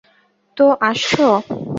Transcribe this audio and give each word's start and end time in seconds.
তো, 0.57 0.65
আসছো? 0.81 1.27